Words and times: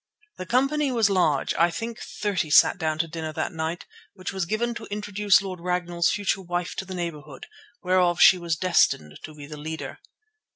The 0.39 0.47
company 0.47 0.91
was 0.91 1.11
large; 1.11 1.53
I 1.59 1.69
think 1.69 1.99
thirty 1.99 2.49
sat 2.49 2.79
down 2.79 2.97
to 2.97 3.07
dinner 3.07 3.31
that 3.33 3.51
night, 3.51 3.85
which 4.15 4.33
was 4.33 4.47
given 4.47 4.73
to 4.73 4.85
introduce 4.87 5.43
Lord 5.43 5.59
Ragnall's 5.59 6.09
future 6.09 6.41
wife 6.41 6.73
to 6.77 6.85
the 6.85 6.95
neighbourhood, 6.95 7.45
whereof 7.83 8.19
she 8.19 8.39
was 8.39 8.55
destined 8.55 9.19
to 9.21 9.35
be 9.35 9.45
the 9.45 9.57
leader. 9.57 9.99